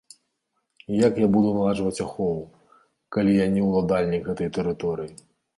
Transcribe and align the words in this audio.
І 0.91 1.01
як 1.07 1.19
я 1.23 1.27
буду 1.35 1.51
наладжваць 1.57 2.03
ахову, 2.07 2.41
калі 3.19 3.37
я 3.43 3.47
не 3.59 3.67
ўладальнік 3.69 4.23
гэтай 4.31 4.55
тэрыторыі. 4.57 5.17